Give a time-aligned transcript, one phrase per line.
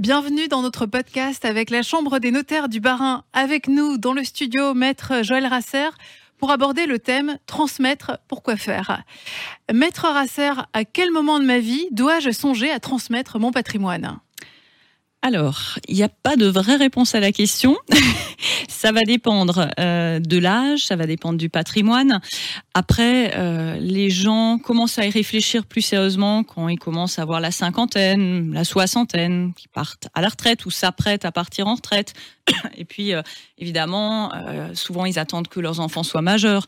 [0.00, 3.22] Bienvenue dans notre podcast avec la Chambre des notaires du Barin.
[3.34, 5.90] Avec nous dans le studio, maître Joël Rasser
[6.38, 9.02] pour aborder le thème transmettre, pourquoi faire
[9.70, 14.18] Maître Rasser, à quel moment de ma vie dois-je songer à transmettre mon patrimoine?
[15.22, 17.76] Alors, il n'y a pas de vraie réponse à la question.
[18.68, 22.22] ça va dépendre euh, de l'âge, ça va dépendre du patrimoine.
[22.72, 27.40] Après, euh, les gens commencent à y réfléchir plus sérieusement quand ils commencent à avoir
[27.40, 32.14] la cinquantaine, la soixantaine, qui partent à la retraite ou s'apprêtent à partir en retraite.
[32.78, 33.20] Et puis, euh,
[33.58, 34.32] évidemment,
[34.72, 36.66] souvent, ils attendent que leurs enfants soient majeurs.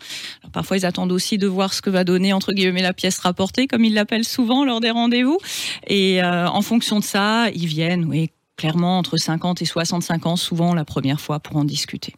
[0.52, 3.66] parfois, ils attendent aussi de voir ce que va donner, entre guillemets, la pièce rapportée,
[3.66, 5.38] comme ils l'appellent souvent lors des rendez-vous.
[5.86, 10.74] Et en fonction de ça, ils viennent, oui, clairement entre 50 et 65 ans, souvent
[10.74, 12.14] la première fois pour en discuter.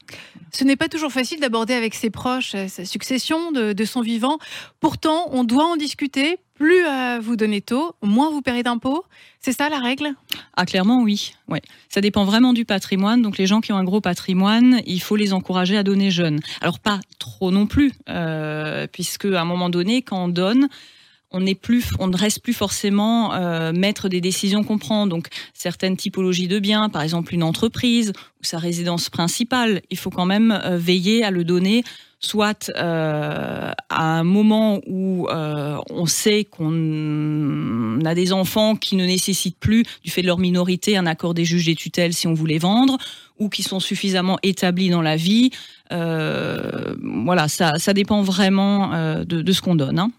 [0.52, 4.38] Ce n'est pas toujours facile d'aborder avec ses proches euh, sa succession de, son vivant.
[4.80, 6.38] Pourtant, on doit en discuter.
[6.54, 9.04] Plus euh, vous donnez tôt, moins vous paierez d'impôts.
[9.40, 10.14] C'est ça la règle?
[10.56, 11.34] Ah, clairement, oui.
[11.48, 11.60] Ouais.
[11.88, 13.22] Ça dépend vraiment du patrimoine.
[13.22, 16.38] Donc, les gens qui ont un gros patrimoine, il faut les encourager à donner jeunes.
[16.60, 20.68] Alors, pas trop non plus, euh, puisque à un moment donné, quand on donne,
[21.34, 25.06] on plus, on ne reste plus forcément euh, maître des décisions qu'on prend.
[25.06, 30.10] Donc certaines typologies de biens, par exemple une entreprise ou sa résidence principale, il faut
[30.10, 31.84] quand même euh, veiller à le donner
[32.20, 39.58] soit euh, à un moment où on sait qu'on a des enfants qui ne nécessitent
[39.58, 42.56] plus, du fait de leur minorité, un accord des juges des tutelles si on voulait
[42.56, 42.96] vendre,
[43.38, 45.50] ou qui sont suffisamment établis dans la vie.
[45.90, 49.98] voilà, ça, ça dépend vraiment de, ce qu'on donne.
[49.98, 50.10] Hein.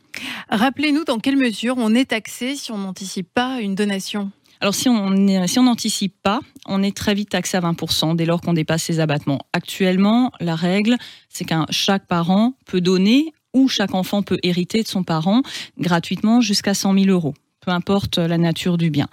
[0.50, 4.88] Rappelez-nous dans quelle mesure on est taxé si on n'anticipe pas une donation alors si
[4.88, 9.02] on n'anticipe pas, on est très vite taxé à 20% dès lors qu'on dépasse ces
[9.02, 9.42] abattements.
[9.52, 10.96] Actuellement, la règle,
[11.28, 15.42] c'est qu'un chaque parent peut donner ou chaque enfant peut hériter de son parent
[15.78, 19.08] gratuitement jusqu'à 100 000 euros, peu importe la nature du bien.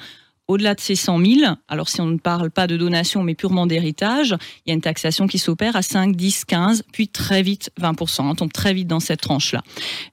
[0.49, 3.67] Au-delà de ces 100 000, alors si on ne parle pas de donation mais purement
[3.67, 4.37] d'héritage,
[4.67, 8.23] il y a une taxation qui s'opère à 5, 10, 15, puis très vite 20%.
[8.23, 9.63] On tombe très vite dans cette tranche-là.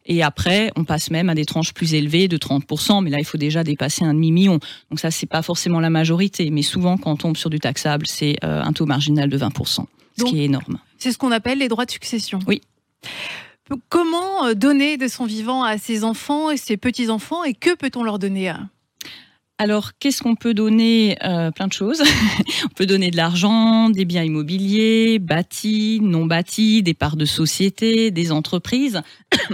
[0.06, 3.26] Et après, on passe même à des tranches plus élevées de 30%, mais là, il
[3.26, 4.60] faut déjà dépasser un demi-million.
[4.90, 8.06] Donc ça, c'est pas forcément la majorité, mais souvent, quand on tombe sur du taxable,
[8.08, 9.86] c'est euh, un taux marginal de 20%,
[10.18, 10.78] ce qui est énorme.
[11.00, 12.40] C'est ce qu'on appelle les droits de succession.
[12.48, 12.62] Oui.
[13.90, 18.04] Comment euh, donner de son vivant à ses enfants et ses petits-enfants et que peut-on
[18.04, 18.54] leur donner
[19.62, 22.02] alors, qu'est-ce qu'on peut donner euh, Plein de choses.
[22.64, 28.10] on peut donner de l'argent, des biens immobiliers, bâtis, non bâtis, des parts de société,
[28.10, 29.02] des entreprises.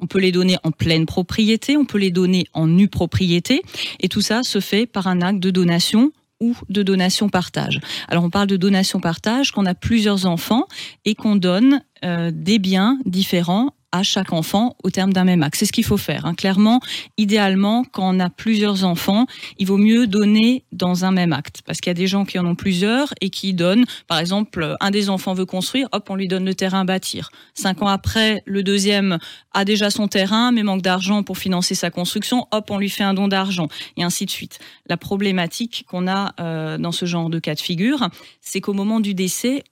[0.00, 3.62] On peut les donner en pleine propriété, on peut les donner en nue propriété,
[3.98, 7.80] et tout ça se fait par un acte de donation ou de donation partage.
[8.06, 10.68] Alors on parle de donation partage qu'on a plusieurs enfants
[11.04, 15.56] et qu'on donne euh, des biens différents à chaque enfant au terme d'un même acte.
[15.56, 16.26] C'est ce qu'il faut faire.
[16.26, 16.34] Hein.
[16.34, 16.80] Clairement,
[17.16, 19.26] idéalement, quand on a plusieurs enfants,
[19.58, 21.62] il vaut mieux donner dans un même acte.
[21.64, 24.76] Parce qu'il y a des gens qui en ont plusieurs et qui donnent, par exemple,
[24.80, 27.30] un des enfants veut construire, hop, on lui donne le terrain à bâtir.
[27.54, 29.18] Cinq ans après, le deuxième
[29.52, 33.04] a déjà son terrain, mais manque d'argent pour financer sa construction, hop, on lui fait
[33.04, 34.58] un don d'argent, et ainsi de suite.
[34.88, 38.08] La problématique qu'on a euh, dans ce genre de cas de figure,
[38.40, 39.64] c'est qu'au moment du décès,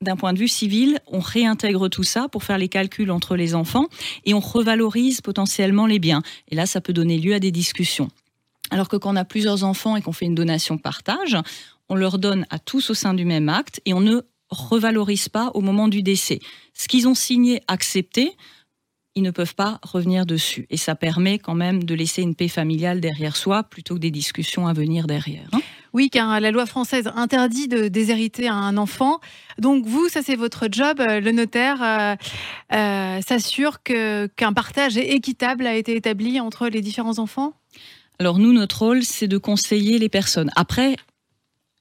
[0.00, 3.54] d'un point de vue civil, on réintègre tout ça pour faire les calculs entre les
[3.54, 3.86] enfants
[4.24, 6.22] et on revalorise potentiellement les biens.
[6.48, 8.08] Et là, ça peut donner lieu à des discussions.
[8.70, 11.36] Alors que quand on a plusieurs enfants et qu'on fait une donation partage,
[11.88, 14.20] on leur donne à tous au sein du même acte et on ne
[14.50, 16.40] revalorise pas au moment du décès.
[16.74, 18.36] Ce qu'ils ont signé, accepté,
[19.14, 20.66] ils ne peuvent pas revenir dessus.
[20.70, 24.10] Et ça permet quand même de laisser une paix familiale derrière soi plutôt que des
[24.10, 25.48] discussions à venir derrière.
[25.52, 25.60] Hein.
[25.92, 29.20] Oui, car la loi française interdit de déshériter un enfant.
[29.58, 31.00] Donc vous, ça c'est votre job.
[31.00, 32.16] Euh, le notaire euh,
[32.74, 37.54] euh, s'assure qu'un partage équitable a été établi entre les différents enfants?
[38.18, 40.50] Alors nous, notre rôle, c'est de conseiller les personnes.
[40.56, 40.96] Après,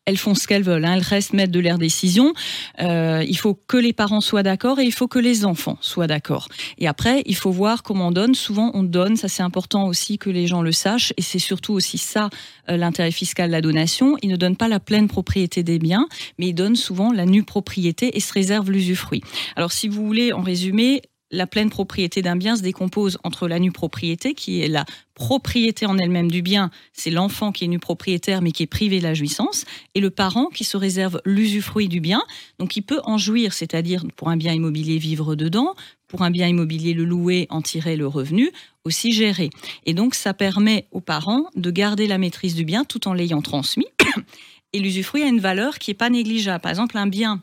[0.07, 0.93] elles font ce qu'elles veulent, hein.
[0.95, 2.33] elles restent maîtres de leurs décisions.
[2.79, 6.07] Euh, il faut que les parents soient d'accord et il faut que les enfants soient
[6.07, 6.47] d'accord.
[6.77, 8.33] Et après, il faut voir comment on donne.
[8.33, 11.73] Souvent, on donne, ça c'est important aussi que les gens le sachent, et c'est surtout
[11.73, 12.29] aussi ça
[12.69, 14.15] euh, l'intérêt fiscal de la donation.
[14.23, 16.07] Ils ne donnent pas la pleine propriété des biens,
[16.39, 19.21] mais ils donnent souvent la nue propriété et se réservent l'usufruit.
[19.57, 21.01] Alors si vous voulez, en résumé,
[21.31, 25.85] la pleine propriété d'un bien se décompose entre la nue propriété, qui est la propriété
[25.85, 29.03] en elle-même du bien, c'est l'enfant qui est nu propriétaire mais qui est privé de
[29.03, 29.65] la jouissance,
[29.95, 32.21] et le parent qui se réserve l'usufruit du bien,
[32.59, 35.75] donc il peut en jouir, c'est-à-dire pour un bien immobilier vivre dedans,
[36.07, 38.51] pour un bien immobilier le louer, en tirer le revenu,
[38.85, 39.49] aussi gérer.
[39.85, 43.41] Et donc ça permet aux parents de garder la maîtrise du bien tout en l'ayant
[43.41, 43.87] transmis.
[44.73, 46.61] Et l'usufruit a une valeur qui n'est pas négligeable.
[46.61, 47.41] Par exemple, un bien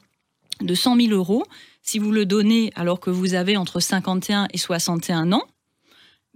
[0.61, 1.45] de 100 000 euros,
[1.85, 5.45] si vous le donnez alors que vous avez entre 51 et 61 ans,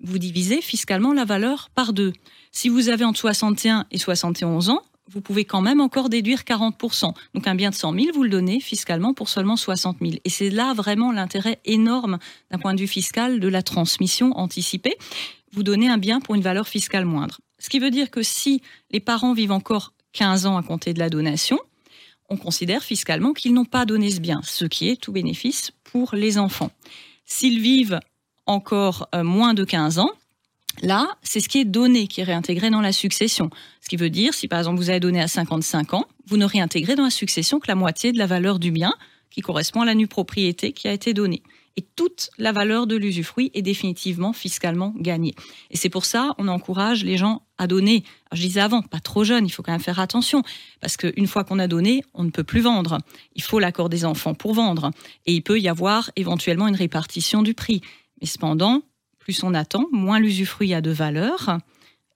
[0.00, 2.12] vous divisez fiscalement la valeur par deux.
[2.52, 7.14] Si vous avez entre 61 et 71 ans, vous pouvez quand même encore déduire 40%.
[7.34, 10.16] Donc un bien de 100 000, vous le donnez fiscalement pour seulement 60 000.
[10.22, 12.18] Et c'est là vraiment l'intérêt énorme
[12.50, 14.96] d'un point de vue fiscal de la transmission anticipée.
[15.52, 17.40] Vous donnez un bien pour une valeur fiscale moindre.
[17.58, 18.60] Ce qui veut dire que si
[18.90, 21.58] les parents vivent encore 15 ans à compter de la donation,
[22.28, 26.14] on considère fiscalement qu'ils n'ont pas donné ce bien, ce qui est tout bénéfice pour
[26.14, 26.70] les enfants.
[27.24, 28.00] S'ils vivent
[28.46, 30.10] encore euh, moins de 15 ans,
[30.82, 33.50] Là, c'est ce qui est donné qui est réintégré dans la succession.
[33.80, 36.44] Ce qui veut dire, si par exemple vous avez donné à 55 ans, vous ne
[36.44, 38.94] réintégrez dans la succession que la moitié de la valeur du bien
[39.30, 41.42] qui correspond à la nue propriété qui a été donnée.
[41.78, 45.36] Et toute la valeur de l'usufruit est définitivement fiscalement gagnée.
[45.70, 48.02] Et c'est pour ça on encourage les gens à donner.
[48.32, 50.42] je disais avant, pas trop jeune, il faut quand même faire attention.
[50.80, 52.98] Parce qu'une fois qu'on a donné, on ne peut plus vendre.
[53.36, 54.90] Il faut l'accord des enfants pour vendre.
[55.26, 57.80] Et il peut y avoir éventuellement une répartition du prix.
[58.20, 58.82] Mais cependant,
[59.20, 61.60] plus on attend, moins l'usufruit a de valeur.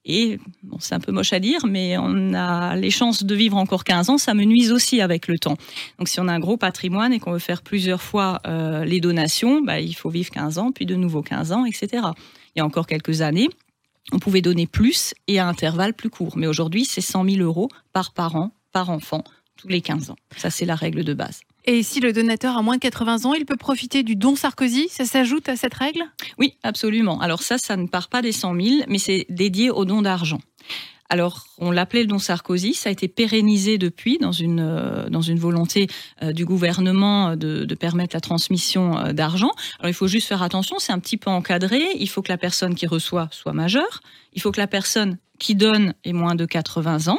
[0.05, 0.39] Et
[0.81, 4.11] c'est un peu moche à dire, mais on a les chances de vivre encore 15
[4.11, 5.57] ans, ça me nuise aussi avec le temps.
[5.99, 9.01] Donc si on a un gros patrimoine et qu'on veut faire plusieurs fois euh, les
[9.01, 11.89] donations, bah, il faut vivre 15 ans, puis de nouveau 15 ans, etc.
[12.55, 13.49] Il y a encore quelques années,
[14.11, 16.37] on pouvait donner plus et à intervalles plus courts.
[16.37, 19.23] Mais aujourd'hui, c'est 100 000 euros par parent, par enfant,
[19.57, 20.17] tous les 15 ans.
[20.37, 21.43] Ça, c'est la règle de base.
[21.65, 24.89] Et si le donateur a moins de 80 ans, il peut profiter du don Sarkozy?
[24.89, 26.03] Ça s'ajoute à cette règle?
[26.39, 27.21] Oui, absolument.
[27.21, 30.41] Alors ça, ça ne part pas des 100 000, mais c'est dédié au don d'argent.
[31.13, 35.21] Alors, on l'appelait le don Sarkozy, ça a été pérennisé depuis dans une, euh, dans
[35.21, 35.87] une volonté
[36.23, 39.51] euh, du gouvernement de, de, permettre la transmission euh, d'argent.
[39.79, 42.39] Alors, il faut juste faire attention, c'est un petit peu encadré, il faut que la
[42.39, 44.01] personne qui reçoit soit majeure,
[44.33, 47.19] il faut que la personne qui donne ait moins de 80 ans,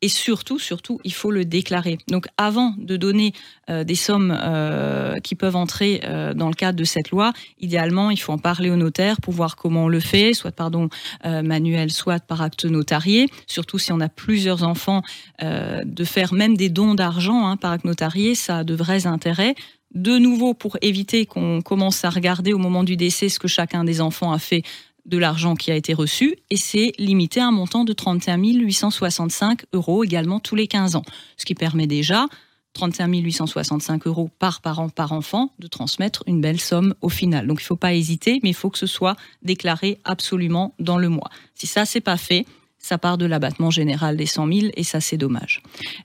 [0.00, 1.98] et surtout, surtout, il faut le déclarer.
[2.08, 3.32] Donc, avant de donner
[3.68, 8.10] euh, des sommes euh, qui peuvent entrer euh, dans le cadre de cette loi, idéalement,
[8.10, 10.88] il faut en parler au notaire pour voir comment on le fait, soit pardon
[11.24, 13.28] manuel, soit par acte notarié.
[13.46, 15.02] Surtout si on a plusieurs enfants,
[15.40, 19.54] de faire même des dons d'argent hein, par acte notarié, ça a de vrais intérêts
[19.94, 23.84] de nouveau pour éviter qu'on commence à regarder au moment du décès ce que chacun
[23.84, 24.62] des enfants a fait
[25.08, 29.64] de l'argent qui a été reçu et c'est limité à un montant de 31 865
[29.72, 31.04] euros également tous les 15 ans,
[31.36, 32.26] ce qui permet déjà
[32.74, 37.46] 31 865 euros par parent par enfant de transmettre une belle somme au final.
[37.46, 40.98] Donc il ne faut pas hésiter, mais il faut que ce soit déclaré absolument dans
[40.98, 41.30] le mois.
[41.54, 42.44] Si ça c'est pas fait,
[42.78, 45.62] ça part de l'abattement général des 100 000 et ça c'est dommage.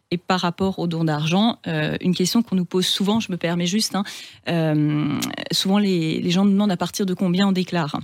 [0.09, 3.37] Et par rapport au don d'argent, euh, une question qu'on nous pose souvent, je me
[3.37, 4.03] permets juste, hein,
[4.47, 5.19] euh,
[5.51, 7.99] souvent les, les gens demandent à partir de combien on déclare.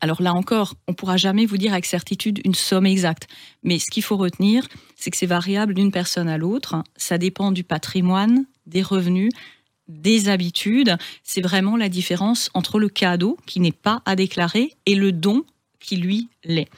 [0.00, 3.28] Alors là encore, on ne pourra jamais vous dire avec certitude une somme exacte.
[3.62, 4.66] Mais ce qu'il faut retenir,
[4.96, 6.82] c'est que c'est variable d'une personne à l'autre.
[6.96, 9.30] Ça dépend du patrimoine, des revenus,
[9.88, 10.96] des habitudes.
[11.24, 15.44] C'est vraiment la différence entre le cadeau qui n'est pas à déclarer et le don
[15.80, 16.68] qui lui l'est.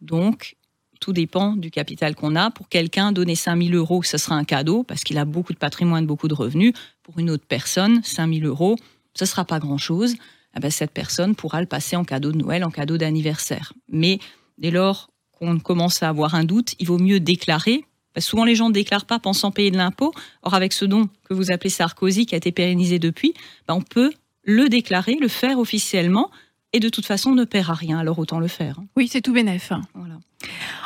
[0.00, 0.56] Donc,
[1.00, 2.50] tout dépend du capital qu'on a.
[2.50, 6.06] Pour quelqu'un, donner 5000 euros, ce sera un cadeau parce qu'il a beaucoup de patrimoine,
[6.06, 6.72] beaucoup de revenus.
[7.02, 8.76] Pour une autre personne, 5000 euros,
[9.14, 10.14] ce ne sera pas grand-chose.
[10.58, 13.72] Eh ben, cette personne pourra le passer en cadeau de Noël, en cadeau d'anniversaire.
[13.88, 14.18] Mais
[14.58, 15.08] dès lors
[15.38, 17.84] qu'on commence à avoir un doute, il vaut mieux déclarer.
[18.18, 20.12] souvent, les gens ne déclarent pas pensant payer de l'impôt.
[20.42, 23.34] Or, avec ce don que vous appelez Sarkozy, qui a été pérennisé depuis,
[23.68, 24.12] ben, on peut
[24.42, 26.28] le déclarer, le faire officiellement,
[26.72, 28.00] et de toute façon, on ne paiera rien.
[28.00, 28.80] Alors, autant le faire.
[28.96, 29.72] Oui, c'est tout bénef.
[29.94, 30.16] Voilà.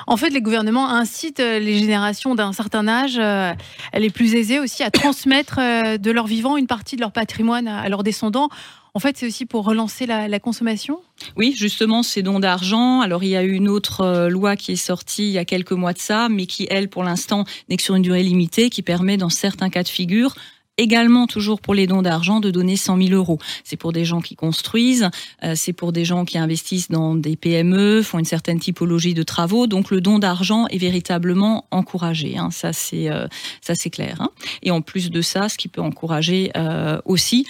[0.06, 3.52] En fait, les gouvernements incitent euh, les générations d'un certain âge, euh,
[3.94, 7.68] les plus aisées aussi, à transmettre euh, de leur vivant une partie de leur patrimoine
[7.68, 8.48] à leurs descendants
[8.94, 11.00] en fait, c'est aussi pour relancer la, consommation
[11.36, 13.00] Oui, justement, ces dons d'argent.
[13.00, 15.46] Alors, il y a eu une autre euh, loi qui est sortie il y a
[15.46, 18.68] quelques mois de ça, mais qui, elle, pour l'instant, n'est que sur une durée limitée,
[18.68, 20.34] qui permet, dans certains cas de figure,
[20.82, 23.38] également toujours pour les dons d'argent de donner 100 000 euros.
[23.64, 25.08] C'est pour des gens qui construisent,
[25.44, 29.22] euh, c'est pour des gens qui investissent dans des PME, font une certaine typologie de
[29.22, 29.66] travaux.
[29.66, 32.36] Donc le don d'argent est véritablement encouragé.
[32.36, 32.50] Hein.
[32.50, 33.26] Ça c'est euh,
[33.60, 34.16] ça c'est clair.
[34.20, 34.30] Hein.
[34.62, 37.46] Et en plus de ça, ce qui peut encourager euh, aussi,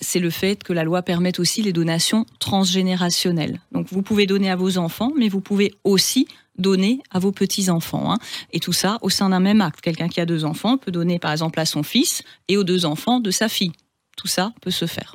[0.00, 3.60] c'est le fait que la loi permette aussi les donations transgénérationnelles.
[3.72, 6.26] Donc vous pouvez donner à vos enfants, mais vous pouvez aussi
[6.58, 8.12] donner à vos petits-enfants.
[8.12, 8.18] Hein.
[8.52, 9.80] Et tout ça au sein d'un même acte.
[9.80, 12.84] Quelqu'un qui a deux enfants peut donner par exemple à son fils et aux deux
[12.84, 13.72] enfants de sa fille.
[14.16, 15.14] Tout ça peut se faire.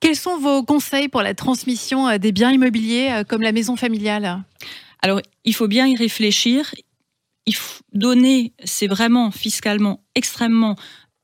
[0.00, 3.76] Quels sont vos conseils pour la transmission euh, des biens immobiliers euh, comme la maison
[3.76, 4.44] familiale?
[5.00, 6.74] Alors, il faut bien y réfléchir.
[7.46, 10.76] Il faut donner, c'est vraiment fiscalement extrêmement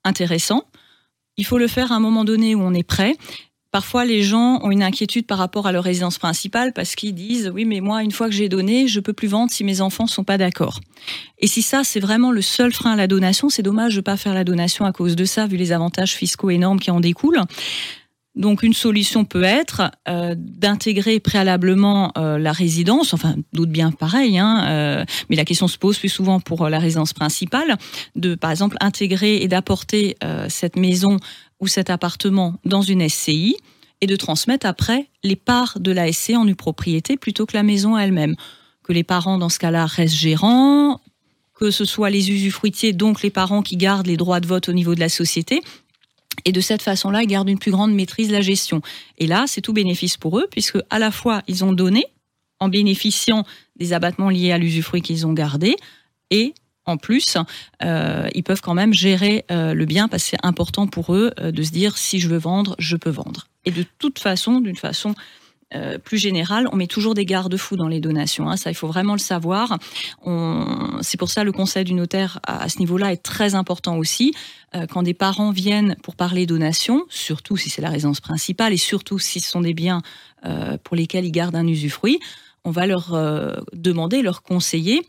[0.04, 0.64] intéressant.
[1.36, 3.16] Il faut le faire à un moment donné où on est prêt.
[3.70, 7.50] Parfois, les gens ont une inquiétude par rapport à leur résidence principale parce qu'ils disent
[7.54, 10.08] oui, mais moi, une fois que j'ai donné, je peux plus vendre si mes enfants
[10.08, 10.80] sont pas d'accord.
[11.38, 14.16] Et si ça, c'est vraiment le seul frein à la donation, c'est dommage de pas
[14.16, 17.42] faire la donation à cause de ça, vu les avantages fiscaux énormes qui en découlent.
[18.36, 24.38] Donc une solution peut être euh, d'intégrer préalablement euh, la résidence, enfin d'autres biens pareils,
[24.38, 27.76] hein, euh, mais la question se pose plus souvent pour la résidence principale,
[28.14, 30.16] de par exemple intégrer et d'apporter
[30.48, 31.18] cette maison
[31.60, 33.56] ou cet appartement dans une SCI
[34.00, 37.62] et de transmettre après les parts de la SCI en une propriété plutôt que la
[37.62, 38.34] maison elle-même.
[38.82, 41.00] Que les parents dans ce cas-là restent gérants,
[41.54, 44.72] que ce soit les usufruitiers, donc les parents qui gardent les droits de vote au
[44.72, 45.60] niveau de la société,
[46.46, 48.80] et de cette façon-là, ils gardent une plus grande maîtrise de la gestion.
[49.18, 52.06] Et là, c'est tout bénéfice pour eux, puisque à la fois, ils ont donné
[52.60, 53.44] en bénéficiant
[53.76, 55.76] des abattements liés à l'usufruit qu'ils ont gardé,
[56.30, 56.54] et
[56.90, 57.36] en plus,
[57.82, 61.32] euh, ils peuvent quand même gérer euh, le bien, parce que c'est important pour eux
[61.40, 63.46] euh, de se dire, si je veux vendre, je peux vendre.
[63.64, 65.14] Et de toute façon, d'une façon
[66.02, 68.50] plus général, on met toujours des garde-fous dans les donations.
[68.50, 69.78] Hein, ça, il faut vraiment le savoir.
[71.00, 74.34] C'est pour ça le conseil du notaire à, ce niveau-là est très important aussi.
[74.90, 79.20] Quand des parents viennent pour parler donation, surtout si c'est la résidence principale et surtout
[79.20, 80.02] si ce sont des biens
[80.82, 82.18] pour lesquels ils gardent un usufruit,
[82.64, 83.16] on va leur
[83.72, 85.06] demander, leur conseiller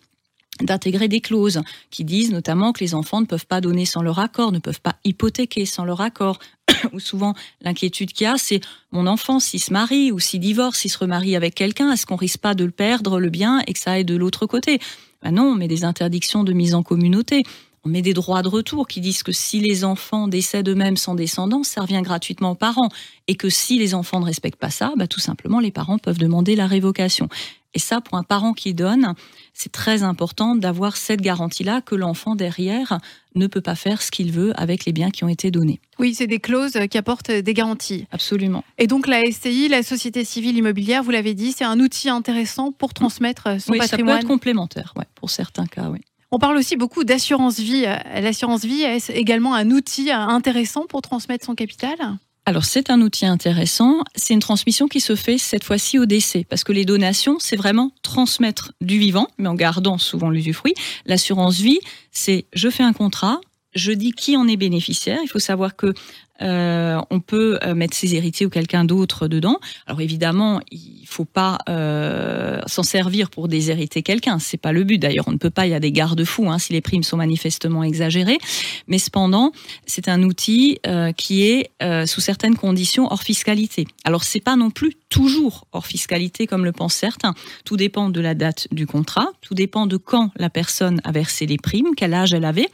[0.63, 4.19] d'intégrer des clauses qui disent notamment que les enfants ne peuvent pas donner sans leur
[4.19, 6.39] accord, ne peuvent pas hypothéquer sans leur accord,
[6.93, 10.79] ou souvent l'inquiétude qu'il y a, c'est mon enfant, s'il se marie ou s'il divorce,
[10.79, 13.73] s'il se remarie avec quelqu'un, est-ce qu'on risque pas de le perdre, le bien, et
[13.73, 14.79] que ça aille de l'autre côté?
[15.21, 17.43] Ben Non, on met des interdictions de mise en communauté.
[17.83, 21.15] On met des droits de retour qui disent que si les enfants décèdent eux-mêmes sans
[21.15, 22.89] descendants, ça revient gratuitement aux parents.
[23.27, 26.19] Et que si les enfants ne respectent pas ça, bah, tout simplement, les parents peuvent
[26.19, 27.27] demander la révocation.
[27.73, 29.15] Et ça, pour un parent qui donne,
[29.53, 32.99] c'est très important d'avoir cette garantie-là que l'enfant derrière
[33.33, 35.79] ne peut pas faire ce qu'il veut avec les biens qui ont été donnés.
[35.97, 38.07] Oui, c'est des clauses qui apportent des garanties.
[38.11, 38.63] Absolument.
[38.77, 42.71] Et donc la SCI, la Société civile immobilière, vous l'avez dit, c'est un outil intéressant
[42.73, 43.79] pour transmettre son patrimoine.
[43.79, 45.99] Oui, ça peut être complémentaire, ouais, pour certains cas, oui.
[46.33, 47.85] On parle aussi beaucoup d'assurance vie.
[48.13, 51.97] L'assurance vie est également un outil intéressant pour transmettre son capital?
[52.45, 56.43] Alors c'est un outil intéressant, c'est une transmission qui se fait cette fois-ci au décès,
[56.49, 60.73] parce que les donations, c'est vraiment transmettre du vivant, mais en gardant souvent l'usufruit.
[61.05, 61.79] L'assurance vie,
[62.11, 63.41] c'est je fais un contrat,
[63.73, 65.19] je dis qui en est bénéficiaire.
[65.23, 65.93] Il faut savoir que
[66.41, 69.59] euh, on peut euh, mettre ses héritiers ou quelqu'un d'autre dedans.
[69.85, 74.39] Alors évidemment, il faut pas euh, s'en servir pour déshériter quelqu'un.
[74.39, 74.97] C'est pas le but.
[74.97, 75.67] D'ailleurs, on ne peut pas.
[75.67, 78.39] Il y a des garde-fous hein, si les primes sont manifestement exagérées.
[78.87, 79.51] Mais cependant,
[79.85, 80.79] c'est un outil
[81.17, 81.69] qui est
[82.05, 83.85] sous certaines conditions hors fiscalité.
[84.03, 87.33] Alors c'est pas non plus toujours hors fiscalité comme le pensent certains.
[87.65, 89.27] Tout dépend de la date du contrat.
[89.41, 92.69] Tout dépend de quand la personne a versé les primes, quel âge elle avait.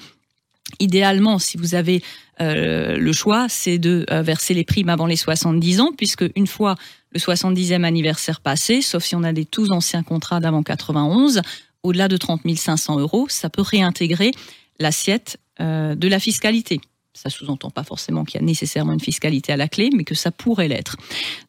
[0.79, 2.03] Idéalement, si vous avez
[2.39, 6.47] euh, le choix, c'est de euh, verser les primes avant les 70 ans, puisque une
[6.47, 6.75] fois
[7.11, 11.41] le 70e anniversaire passé, sauf si on a des tous anciens contrats d'avant 91,
[11.83, 14.31] au-delà de 30 500 euros, ça peut réintégrer
[14.79, 16.79] l'assiette euh, de la fiscalité.
[17.17, 20.13] Ça sous-entend pas forcément qu'il y a nécessairement une fiscalité à la clé, mais que
[20.13, 20.97] ça pourrait l'être.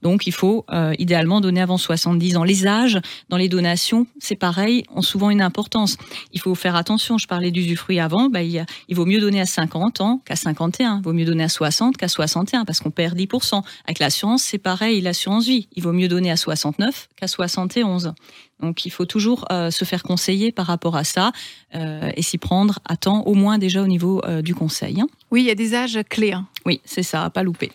[0.01, 2.43] Donc il faut euh, idéalement donner avant 70 ans.
[2.43, 2.99] Les âges
[3.29, 5.99] dans les donations, c'est pareil, ont souvent une importance.
[6.33, 7.19] Il faut faire attention.
[7.19, 11.01] Je parlais d'usufruit avant, bah, il, il, vaut mieux donner à 50 ans qu'à 51.
[11.01, 13.63] Il vaut mieux donner à 60 qu'à 61 parce qu'on perd 10%.
[13.85, 15.69] Avec l'assurance, c'est pareil, l'assurance vie.
[15.77, 18.15] Il vaut mieux donner à 69 qu'à 71.
[18.61, 21.33] Donc il faut toujours euh, se faire conseiller par rapport à ça
[21.75, 25.01] euh, et s'y prendre à temps, au moins déjà au niveau euh, du conseil.
[25.01, 25.07] Hein.
[25.31, 26.33] Oui, il y a des âges clés.
[26.33, 26.47] Hein.
[26.67, 27.71] Oui, c'est ça, à pas louper.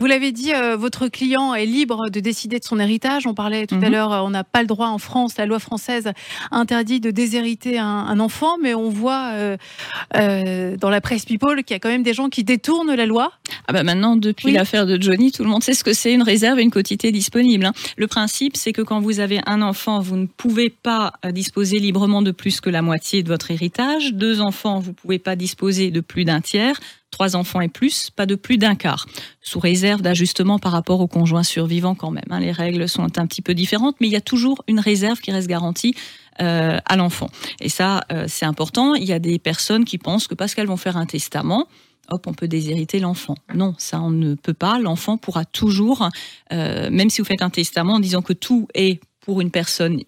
[0.00, 3.26] Vous l'avez dit, euh, votre client est libre de décider de son héritage.
[3.26, 3.92] On parlait tout à mhm.
[3.92, 6.10] l'heure, euh, on n'a pas le droit en France, la loi française
[6.50, 11.76] interdit de déshériter un, enfant, mais on voit euh, dans la presse People qu'il y
[11.76, 13.32] a quand même des gens qui détournent la loi.
[13.66, 16.22] Ah bah maintenant, depuis l'affaire de Johnny, tout le monde sait ce que c'est une
[16.22, 17.66] réserve et une quotité disponible.
[17.66, 17.72] Hein.
[17.96, 22.22] Le principe, c'est que quand vous avez un enfant, vous ne pouvez pas disposer librement
[22.22, 24.12] de plus que la moitié de votre héritage.
[24.12, 26.78] Deux enfants, vous ne pouvez pas disposer de plus d'un tiers
[27.14, 29.06] trois enfants et plus, pas de plus d'un quart,
[29.40, 32.24] sous réserve d'ajustement par rapport au conjoint survivant quand même.
[32.28, 32.40] Hein.
[32.40, 35.30] Les règles sont un petit peu différentes, mais il y a toujours une réserve qui
[35.30, 35.94] reste garantie
[36.40, 37.28] euh, à l'enfant.
[37.60, 38.96] Et ça, euh, c'est important.
[38.96, 41.68] Il y a des personnes qui pensent que parce qu'elles vont faire un testament,
[42.10, 43.36] hop, on peut déshériter l'enfant.
[43.54, 44.80] Non, ça, on ne peut pas.
[44.80, 46.08] L'enfant pourra toujours,
[46.52, 50.00] euh, même si vous faites un testament en disant que tout est pour une personne,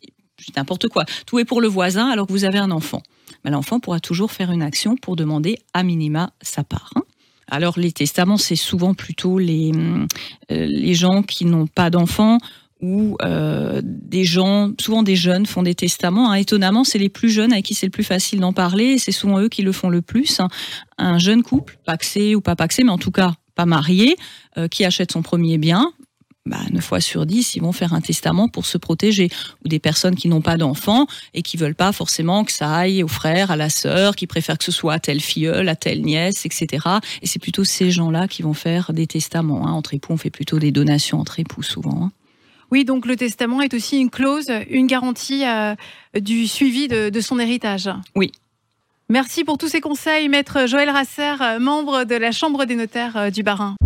[0.56, 3.02] n'importe quoi, tout est pour le voisin alors que vous avez un enfant
[3.44, 6.90] l'enfant pourra toujours faire une action pour demander à minima sa part.
[6.96, 7.02] Hein.
[7.48, 10.06] Alors les testaments, c'est souvent plutôt les, euh,
[10.66, 12.38] les gens qui n'ont pas d'enfants
[12.82, 16.30] ou euh, des gens, souvent des jeunes, font des testaments.
[16.30, 16.34] Hein.
[16.34, 19.12] Étonnamment, c'est les plus jeunes avec qui c'est le plus facile d'en parler et c'est
[19.12, 20.40] souvent eux qui le font le plus.
[20.40, 20.48] Hein.
[20.98, 24.16] Un jeune couple, paxé ou pas paxé, mais en tout cas pas marié,
[24.58, 25.90] euh, qui achète son premier bien,
[26.46, 29.28] bah, 9 fois sur 10, ils vont faire un testament pour se protéger.
[29.64, 33.02] Ou des personnes qui n'ont pas d'enfants et qui veulent pas forcément que ça aille
[33.02, 36.02] au frère, à la sœur, qui préfèrent que ce soit à telle filleule, à telle
[36.02, 36.86] nièce, etc.
[37.22, 39.66] Et c'est plutôt ces gens-là qui vont faire des testaments.
[39.66, 39.72] Hein.
[39.72, 42.04] Entre époux, on fait plutôt des donations entre époux souvent.
[42.04, 42.12] Hein.
[42.70, 45.74] Oui, donc le testament est aussi une clause, une garantie euh,
[46.20, 47.88] du suivi de, de son héritage.
[48.14, 48.32] Oui,
[49.08, 53.30] Merci pour tous ces conseils, maître Joël Rasser, membre de la Chambre des notaires euh,
[53.30, 53.76] du Barin.